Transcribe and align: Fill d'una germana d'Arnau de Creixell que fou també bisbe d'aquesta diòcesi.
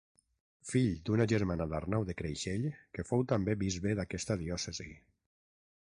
Fill 0.69 0.95
d'una 1.09 1.27
germana 1.33 1.67
d'Arnau 1.73 2.07
de 2.09 2.15
Creixell 2.21 2.65
que 2.97 3.07
fou 3.11 3.25
també 3.35 3.59
bisbe 3.65 3.97
d'aquesta 4.01 4.39
diòcesi. 4.45 4.89